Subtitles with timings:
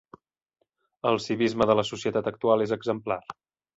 [1.09, 3.19] El civisme de la societat actual és exemplar.